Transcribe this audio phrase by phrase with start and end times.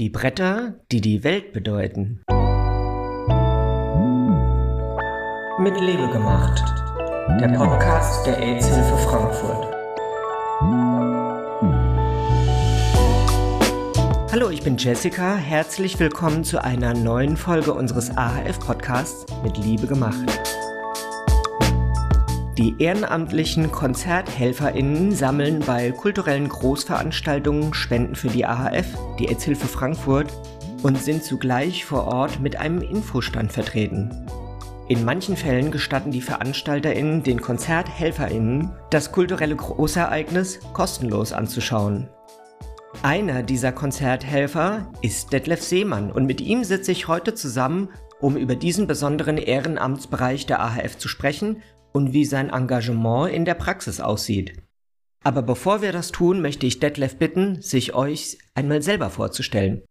[0.00, 2.20] Die Bretter, die die Welt bedeuten.
[5.60, 6.64] Mit Liebe gemacht.
[7.40, 9.72] Der Podcast der AIDS-Hilfe Frankfurt.
[14.32, 15.36] Hallo, ich bin Jessica.
[15.36, 20.28] Herzlich willkommen zu einer neuen Folge unseres AHF-Podcasts mit Liebe gemacht.
[22.56, 28.86] Die ehrenamtlichen KonzerthelferInnen sammeln bei kulturellen Großveranstaltungen Spenden für die AHF,
[29.18, 30.32] die AIDS-Hilfe Frankfurt
[30.84, 34.28] und sind zugleich vor Ort mit einem Infostand vertreten.
[34.86, 42.08] In manchen Fällen gestatten die VeranstalterInnen den KonzerthelferInnen, das kulturelle Großereignis kostenlos anzuschauen.
[43.02, 47.88] Einer dieser Konzerthelfer ist Detlef Seemann und mit ihm sitze ich heute zusammen,
[48.20, 51.62] um über diesen besonderen Ehrenamtsbereich der AHF zu sprechen
[51.94, 54.60] und wie sein Engagement in der Praxis aussieht.
[55.22, 59.82] Aber bevor wir das tun, möchte ich Detlef bitten, sich euch einmal selber vorzustellen.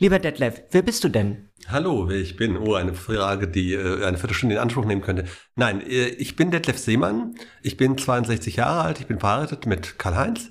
[0.00, 1.50] Lieber Detlef, wer bist du denn?
[1.68, 2.56] Hallo, wer ich bin.
[2.56, 5.26] Oh, eine Frage, die äh, eine Viertelstunde in Anspruch nehmen könnte.
[5.54, 7.36] Nein, äh, ich bin Detlef Seemann.
[7.62, 9.00] Ich bin 62 Jahre alt.
[9.00, 10.50] Ich bin verheiratet mit Karl-Heinz.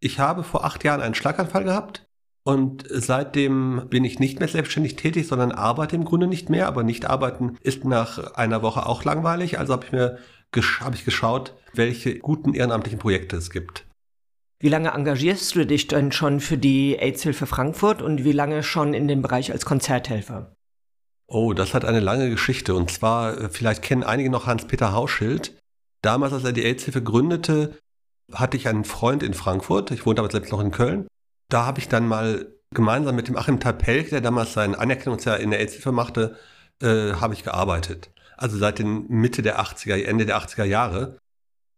[0.00, 2.06] Ich habe vor acht Jahren einen Schlaganfall gehabt
[2.46, 6.68] und seitdem bin ich nicht mehr selbstständig tätig, sondern arbeite im Grunde nicht mehr.
[6.68, 9.58] Aber nicht arbeiten ist nach einer Woche auch langweilig.
[9.58, 10.18] Also habe ich mir
[10.80, 13.86] habe ich geschaut, welche guten ehrenamtlichen Projekte es gibt.
[14.60, 18.94] Wie lange engagierst du dich denn schon für die AIDS-Hilfe Frankfurt und wie lange schon
[18.94, 20.54] in dem Bereich als Konzerthelfer?
[21.26, 22.74] Oh, das hat eine lange Geschichte.
[22.74, 25.58] Und zwar, äh, vielleicht kennen einige noch Hans-Peter Hauschild.
[26.02, 27.76] Damals, als er die AIDS-Hilfe gründete,
[28.32, 29.90] hatte ich einen Freund in Frankfurt.
[29.90, 31.08] Ich wohnte aber selbst noch in Köln
[31.54, 35.50] da habe ich dann mal gemeinsam mit dem Achim Tapelk, der damals sein Anerkennungsjahr in
[35.50, 36.36] der AIDS-Hilfe machte,
[36.82, 38.10] äh, habe ich gearbeitet.
[38.36, 41.16] Also seit den Mitte der 80er, Ende der 80er Jahre.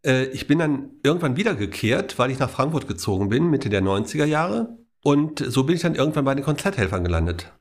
[0.04, 4.24] Äh, ich bin dann irgendwann wiedergekehrt, weil ich nach Frankfurt gezogen bin, Mitte der 90er
[4.24, 4.78] Jahre.
[5.02, 7.52] Und so bin ich dann irgendwann bei den Konzerthelfern gelandet.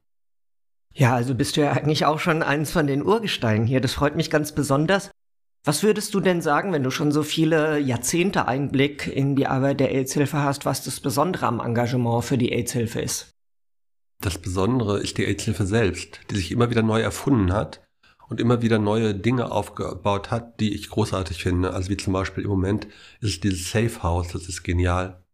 [0.93, 3.81] Ja, also bist du ja eigentlich auch schon eins von den Urgesteinen hier.
[3.81, 5.11] Das freut mich ganz besonders.
[5.67, 9.79] Was würdest du denn sagen, wenn du schon so viele Jahrzehnte Einblick in die Arbeit
[9.79, 13.33] der AIDS-Hilfe hast, was das Besondere am Engagement für die AIDS-Hilfe ist?
[14.21, 17.81] Das Besondere ist die AIDS-Hilfe selbst, die sich immer wieder neu erfunden hat
[18.29, 21.73] und immer wieder neue Dinge aufgebaut hat, die ich großartig finde.
[21.73, 22.85] Also wie zum Beispiel im Moment
[23.19, 25.25] ist es dieses Safe House, das ist genial.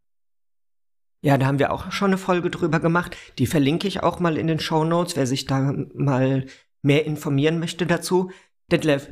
[1.21, 3.17] Ja, da haben wir auch schon eine Folge drüber gemacht.
[3.37, 6.45] Die verlinke ich auch mal in den Show Notes, wer sich da mal
[6.81, 8.31] mehr informieren möchte dazu.
[8.71, 9.09] Detlef,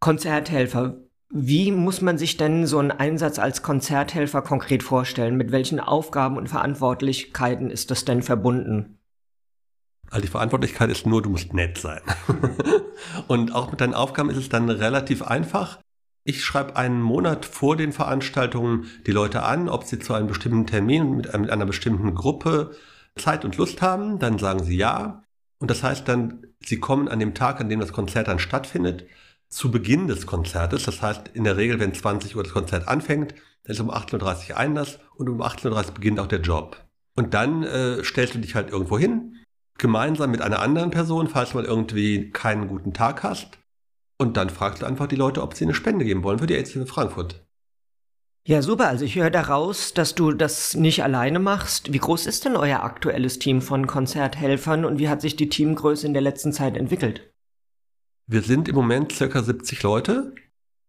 [0.00, 0.96] Konzerthelfer.
[1.30, 5.36] Wie muss man sich denn so einen Einsatz als Konzerthelfer konkret vorstellen?
[5.36, 8.98] Mit welchen Aufgaben und Verantwortlichkeiten ist das denn verbunden?
[10.10, 12.00] Also die Verantwortlichkeit ist nur, du musst nett sein.
[13.28, 15.78] und auch mit deinen Aufgaben ist es dann relativ einfach.
[16.24, 20.66] Ich schreibe einen Monat vor den Veranstaltungen die Leute an, ob sie zu einem bestimmten
[20.66, 22.74] Termin mit, mit einer bestimmten Gruppe
[23.16, 24.18] Zeit und Lust haben.
[24.18, 25.22] Dann sagen sie ja.
[25.58, 29.06] Und das heißt dann, sie kommen an dem Tag, an dem das Konzert dann stattfindet,
[29.48, 30.84] zu Beginn des Konzertes.
[30.84, 34.50] Das heißt, in der Regel, wenn 20 Uhr das Konzert anfängt, dann ist um 18.30
[34.50, 36.84] Uhr Einlass und um 18.30 Uhr beginnt auch der Job.
[37.16, 39.36] Und dann äh, stellst du dich halt irgendwo hin,
[39.76, 43.58] gemeinsam mit einer anderen Person, falls mal irgendwie keinen guten Tag hast.
[44.18, 46.54] Und dann fragst du einfach die Leute, ob sie eine Spende geben wollen für die
[46.54, 47.44] AIDS in Frankfurt.
[48.46, 48.88] Ja, super.
[48.88, 51.92] Also ich höre daraus, dass du das nicht alleine machst.
[51.92, 56.06] Wie groß ist denn euer aktuelles Team von Konzerthelfern und wie hat sich die Teamgröße
[56.06, 57.32] in der letzten Zeit entwickelt?
[58.30, 60.34] Wir sind im Moment circa 70 Leute,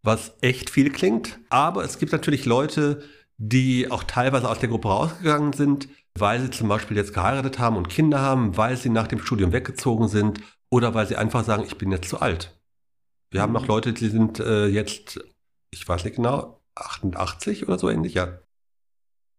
[0.03, 1.39] was echt viel klingt.
[1.49, 3.01] Aber es gibt natürlich Leute,
[3.37, 7.77] die auch teilweise aus der Gruppe rausgegangen sind, weil sie zum Beispiel jetzt geheiratet haben
[7.77, 11.63] und Kinder haben, weil sie nach dem Studium weggezogen sind oder weil sie einfach sagen,
[11.65, 12.59] ich bin jetzt zu alt.
[13.31, 13.67] Wir haben auch mhm.
[13.67, 15.21] Leute, die sind äh, jetzt,
[15.71, 18.39] ich weiß nicht genau, 88 oder so ähnlich, ja.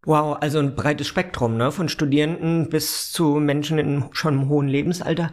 [0.07, 1.71] Wow, also ein breites Spektrum, ne?
[1.71, 5.33] Von Studierenden bis zu Menschen in schon hohen Lebensalter.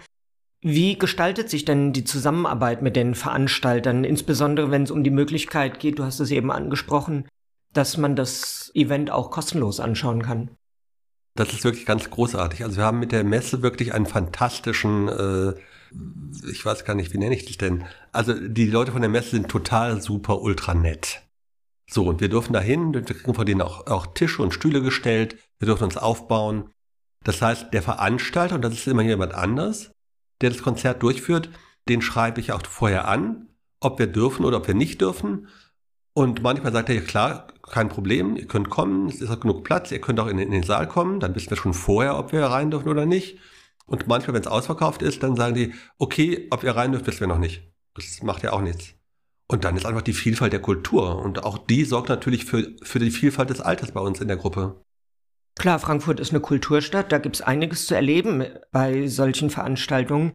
[0.62, 5.80] Wie gestaltet sich denn die Zusammenarbeit mit den Veranstaltern, insbesondere wenn es um die Möglichkeit
[5.80, 7.28] geht, du hast es eben angesprochen,
[7.74, 10.50] dass man das Event auch kostenlos anschauen kann?
[11.36, 12.64] Das ist wirklich ganz großartig.
[12.64, 15.54] Also wir haben mit der Messe wirklich einen fantastischen, äh,
[16.50, 17.86] ich weiß gar nicht, wie nenne ich das denn?
[18.12, 21.22] Also die Leute von der Messe sind total super ultra nett.
[21.90, 25.38] So, und wir dürfen dahin, wir kriegen von denen auch, auch Tische und Stühle gestellt,
[25.60, 26.72] wir dürfen uns aufbauen.
[27.24, 29.92] Das heißt, der Veranstalter, und das ist immer jemand anders,
[30.42, 31.50] der das Konzert durchführt,
[31.90, 33.48] den schreibe ich auch vorher an,
[33.80, 35.48] ob wir dürfen oder ob wir nicht dürfen.
[36.14, 39.64] Und manchmal sagt er, ja klar, kein Problem, ihr könnt kommen, es ist auch genug
[39.64, 42.32] Platz, ihr könnt auch in, in den Saal kommen, dann wissen wir schon vorher, ob
[42.32, 43.38] wir rein dürfen oder nicht.
[43.86, 47.22] Und manchmal, wenn es ausverkauft ist, dann sagen die, okay, ob ihr rein dürft, wissen
[47.22, 47.72] wir noch nicht.
[47.94, 48.94] Das macht ja auch nichts.
[49.48, 51.22] Und dann ist einfach die Vielfalt der Kultur.
[51.22, 54.38] Und auch die sorgt natürlich für, für die Vielfalt des Alters bei uns in der
[54.38, 54.84] Gruppe.
[55.58, 60.34] Klar, Frankfurt ist eine Kulturstadt, da gibt es einiges zu erleben bei solchen Veranstaltungen.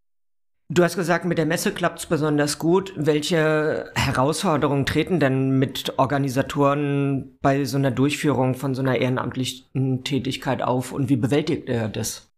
[0.68, 2.94] Du hast gesagt, mit der Messe klappt es besonders gut.
[2.96, 10.62] Welche Herausforderungen treten denn mit Organisatoren bei so einer Durchführung von so einer ehrenamtlichen Tätigkeit
[10.62, 12.30] auf und wie bewältigt er das?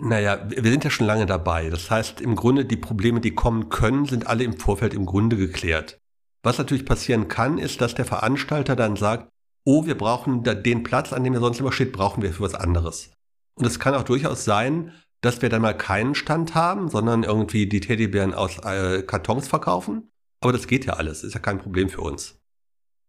[0.00, 1.70] Naja, wir sind ja schon lange dabei.
[1.70, 5.36] Das heißt, im Grunde die Probleme, die kommen können, sind alle im Vorfeld im Grunde
[5.36, 5.98] geklärt.
[6.42, 9.28] Was natürlich passieren kann, ist, dass der Veranstalter dann sagt,
[9.64, 12.54] oh, wir brauchen den Platz, an dem er sonst immer steht, brauchen wir für was
[12.54, 13.10] anderes.
[13.54, 17.66] Und es kann auch durchaus sein, dass wir dann mal keinen Stand haben, sondern irgendwie
[17.66, 20.10] die Teddybären aus äh, Kartons verkaufen.
[20.40, 22.40] Aber das geht ja alles, ist ja kein Problem für uns.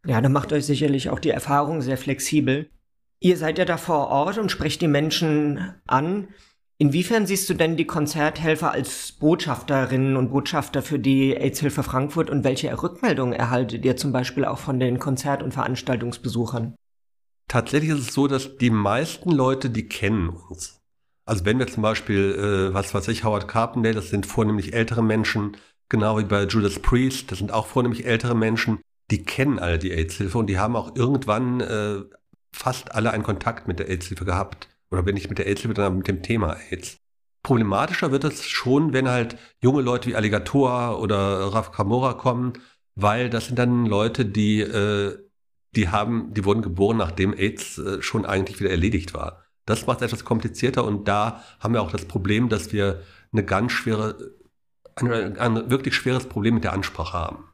[0.05, 2.69] Ja, dann macht euch sicherlich auch die Erfahrung sehr flexibel.
[3.19, 6.29] Ihr seid ja da vor Ort und sprecht die Menschen an.
[6.81, 12.45] Inwiefern siehst du denn die Konzerthelfer als Botschafterinnen und Botschafter für die AIDS-Hilfe Frankfurt und
[12.45, 16.75] welche Rückmeldungen erhaltet ihr zum Beispiel auch von den Konzert- und Veranstaltungsbesuchern?
[17.49, 20.79] Tatsächlich ist es so, dass die meisten Leute, die kennen uns.
[21.25, 25.03] Also wenn wir zum Beispiel, äh, was weiß ich, Howard Carpendale, das sind vornehmlich ältere
[25.03, 25.57] Menschen,
[25.89, 28.79] genau wie bei Judas Priest, das sind auch vornehmlich ältere Menschen,
[29.11, 32.03] die kennen alle die AIDS-Hilfe und die haben auch irgendwann äh,
[32.53, 34.69] fast alle einen Kontakt mit der AIDS-Hilfe gehabt.
[34.91, 36.99] Oder wenn nicht mit der AIDS-Hilfe, dann mit dem Thema AIDS.
[37.43, 42.53] Problematischer wird es schon, wenn halt junge Leute wie Alligator oder Raf Kamora kommen,
[42.95, 45.17] weil das sind dann Leute, die, äh,
[45.75, 49.43] die haben, die wurden geboren, nachdem AIDS äh, schon eigentlich wieder erledigt war.
[49.65, 53.45] Das macht es etwas komplizierter und da haben wir auch das Problem, dass wir eine
[53.45, 54.17] ganz schwere,
[54.95, 57.45] ein, ein wirklich schweres Problem mit der Ansprache haben.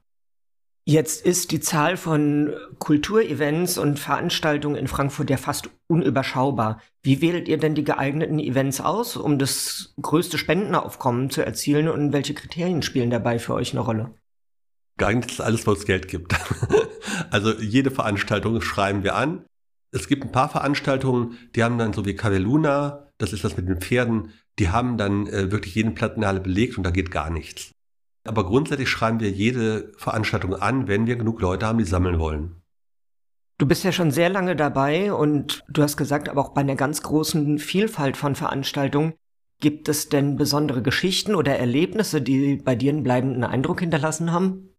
[0.87, 6.79] Jetzt ist die Zahl von Kulturevents und Veranstaltungen in Frankfurt ja fast unüberschaubar.
[7.01, 12.13] Wie wählt ihr denn die geeigneten Events aus, um das größte Spendenaufkommen zu erzielen und
[12.13, 14.13] welche Kriterien spielen dabei für euch eine Rolle?
[14.97, 16.35] Geeignet ist alles, wo es Geld gibt.
[17.31, 19.43] also jede Veranstaltung schreiben wir an,
[19.91, 23.67] es gibt ein paar Veranstaltungen, die haben dann so wie Caveluna, das ist das mit
[23.67, 27.74] den Pferden, die haben dann äh, wirklich jeden Plattenhalle belegt und da geht gar nichts.
[28.25, 32.61] Aber grundsätzlich schreiben wir jede Veranstaltung an, wenn wir genug Leute haben, die sammeln wollen.
[33.57, 36.75] Du bist ja schon sehr lange dabei und du hast gesagt, aber auch bei einer
[36.75, 39.13] ganz großen Vielfalt von Veranstaltungen.
[39.61, 44.75] Gibt es denn besondere Geschichten oder Erlebnisse, die bei dir einen bleibenden Eindruck hinterlassen haben?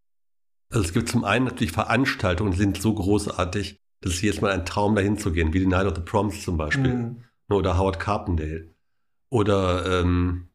[0.71, 3.81] Also es gibt zum einen natürlich Veranstaltungen, die sind so großartig.
[4.03, 6.43] Das ist jetzt mal ein Traum, dahin zu gehen, wie die Night of the Proms
[6.43, 6.93] zum Beispiel.
[6.93, 7.25] Mhm.
[7.49, 8.75] Oder Howard Carpendale.
[9.31, 10.49] Oder ähm,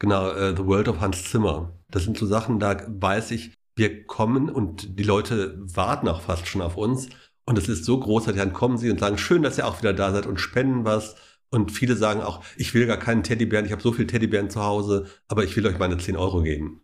[0.00, 1.77] genau, uh, The World of Hans Zimmer.
[1.90, 6.46] Das sind so Sachen, da weiß ich, wir kommen und die Leute warten auch fast
[6.46, 7.08] schon auf uns.
[7.46, 9.94] Und es ist so großartig, dann kommen sie und sagen, schön, dass ihr auch wieder
[9.94, 11.16] da seid und spenden was.
[11.50, 14.62] Und viele sagen auch, ich will gar keinen Teddybären, ich habe so viele Teddybären zu
[14.62, 16.82] Hause, aber ich will euch meine 10 Euro geben.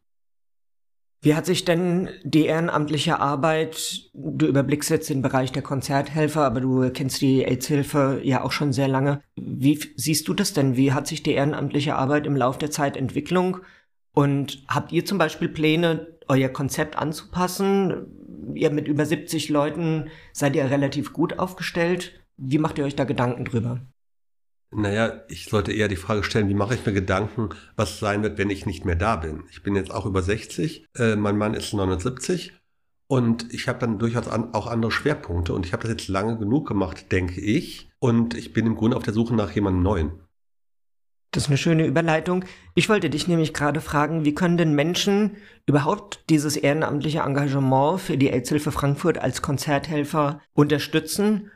[1.21, 6.61] Wie hat sich denn die ehrenamtliche Arbeit, du überblickst jetzt den Bereich der Konzerthelfer, aber
[6.61, 9.23] du kennst die AIDS-Hilfe ja auch schon sehr lange.
[9.37, 10.77] Wie siehst du das denn?
[10.77, 13.61] Wie hat sich die ehrenamtliche Arbeit im Laufe der Zeit Entwicklung?
[14.15, 18.07] Und habt ihr zum Beispiel Pläne, euer Konzept anzupassen?
[18.55, 22.13] Ihr mit über 70 Leuten seid ihr relativ gut aufgestellt.
[22.37, 23.81] Wie macht ihr euch da Gedanken drüber?
[24.71, 28.39] Naja, ich sollte eher die Frage stellen, wie mache ich mir Gedanken, was sein wird,
[28.39, 29.45] wenn ich nicht mehr da bin.
[29.51, 32.53] Ich bin jetzt auch über 60, äh, mein Mann ist 79
[33.07, 36.39] und ich habe dann durchaus an, auch andere Schwerpunkte und ich habe das jetzt lange
[36.39, 37.89] genug gemacht, denke ich.
[38.01, 40.24] Und ich bin im Grunde auf der Suche nach jemandem Neuen.
[41.35, 42.45] Das ist eine schöne Überleitung.
[42.77, 45.33] Ich wollte dich nämlich gerade fragen, wie können denn Menschen
[45.67, 51.51] überhaupt dieses ehrenamtliche Engagement für die AIDS-Hilfe Frankfurt als Konzerthelfer unterstützen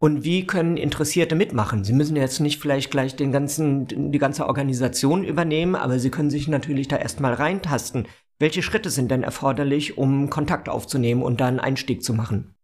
[0.00, 1.84] und wie können Interessierte mitmachen?
[1.84, 6.30] Sie müssen jetzt nicht vielleicht gleich den ganzen, die ganze Organisation übernehmen, aber Sie können
[6.30, 8.08] sich natürlich da erstmal reintasten.
[8.40, 12.56] Welche Schritte sind denn erforderlich, um Kontakt aufzunehmen und da einen Einstieg zu machen?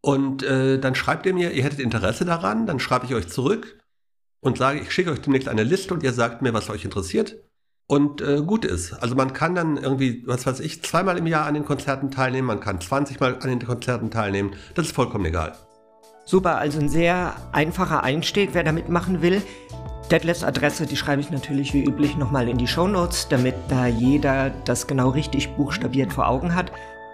[0.00, 3.78] und äh, dann schreibt ihr mir, ihr hättet Interesse daran, dann schreibe ich euch zurück
[4.40, 7.36] und sage, ich schicke euch demnächst eine Liste und ihr sagt mir, was euch interessiert.
[7.86, 8.94] Und äh, gut ist.
[8.94, 12.48] Also man kann dann irgendwie, was weiß ich, zweimal im Jahr an den Konzerten teilnehmen,
[12.48, 14.54] man kann 20 Mal an den Konzerten teilnehmen.
[14.74, 15.56] Das ist vollkommen egal.
[16.24, 19.40] Super, also ein sehr einfacher Einstieg, wer da mitmachen will.
[20.10, 23.86] Detlefs Adresse, die schreibe ich natürlich wie üblich nochmal in die Show Notes, damit da
[23.86, 26.70] jeder das genau richtig buchstabiert vor Augen hat.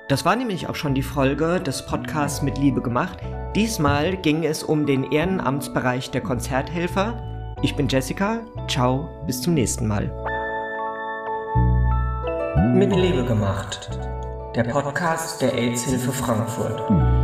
[0.09, 3.19] Das war nämlich auch schon die Folge des Podcasts mit Liebe gemacht.
[3.55, 7.57] Diesmal ging es um den Ehrenamtsbereich der Konzerthelfer.
[7.63, 8.41] Ich bin Jessica.
[8.69, 10.13] Ciao, bis zum nächsten Mal.
[12.75, 13.99] Mit Liebe gemacht.
[14.55, 17.22] Der Podcast der AIDS-Hilfe Frankfurt.